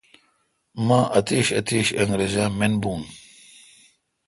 [0.85, 2.93] مہ اتش اتش انگرزا من بھو